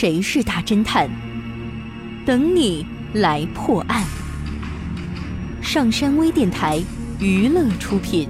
[0.00, 1.10] 谁是大侦探？
[2.24, 4.06] 等你来破案。
[5.60, 6.80] 上山微电台
[7.18, 8.28] 娱乐出品。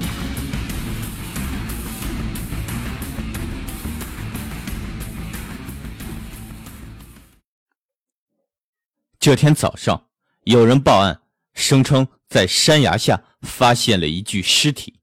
[9.21, 10.05] 这天早上，
[10.45, 11.21] 有人报案，
[11.53, 14.95] 声称在山崖下发现了一具尸体。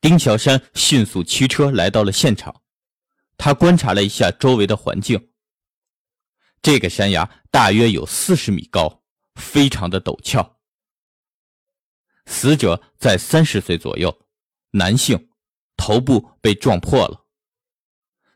[0.00, 2.52] 丁小山迅速驱车来到了现场，
[3.44, 5.30] 他观察了一下周围的环境。
[6.62, 9.02] 这个山崖大约有四十米高，
[9.34, 10.60] 非常的陡峭。
[12.26, 14.16] 死者在三十岁左右，
[14.70, 15.28] 男性，
[15.76, 17.26] 头部被撞破了。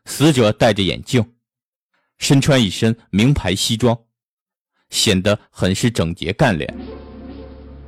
[0.03, 1.37] 死者戴着眼镜，
[2.17, 3.97] 身穿一身名牌西装，
[4.89, 6.77] 显得很是整洁干练。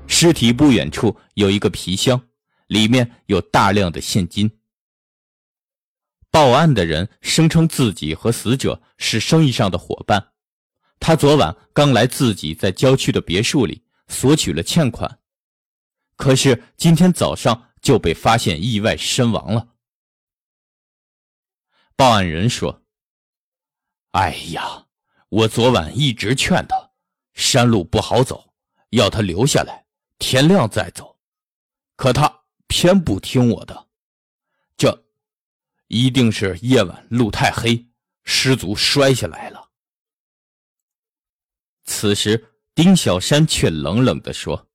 [0.08, 2.30] 尸体不远处有一个皮箱。
[2.68, 4.59] 里面有大量的现金。
[6.32, 10.34] 报案的人声称自己和死者是生意上的伙伴，
[11.00, 15.20] 他昨晚刚来自己在郊区的别墅里索取了欠款，
[16.16, 19.68] 可是今天早上就被发现意外身亡了。
[21.96, 22.84] 报案人说
[24.12, 24.86] ：“哎呀，
[25.30, 26.92] 我昨晚一直劝他，
[27.34, 28.54] 山路不好走，
[28.92, 29.86] 要他留下来，
[30.18, 31.18] 天亮再走，
[31.96, 32.38] 可他……”
[32.72, 33.88] 偏不听我的，
[35.90, 37.88] 一定是夜晚路太黑，
[38.24, 39.70] 失足摔下来了。
[41.84, 44.68] 此时，丁小山却冷冷的说：“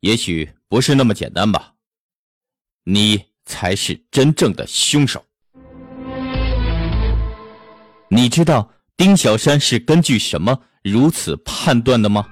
[0.00, 1.74] 也许不是那么简单吧，
[2.82, 5.24] 你才是真正的凶手。”
[8.10, 12.28] 你知道丁小山是根据什么如此判断的吗？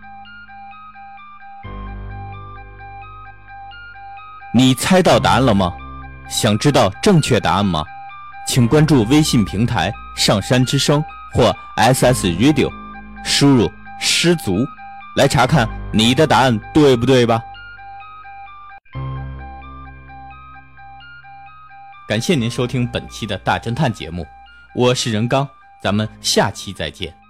[4.53, 5.73] 你猜到答案了吗？
[6.29, 7.85] 想知道正确答案吗？
[8.47, 12.69] 请关注微信平台“上山之声”或 SS Radio，
[13.25, 13.71] 输入
[14.01, 14.67] “失足”
[15.17, 17.41] 来查看你的答案对不对吧？
[22.09, 24.27] 感谢您收听本期的大侦探节目，
[24.75, 25.49] 我是任刚，
[25.81, 27.22] 咱们下期再见。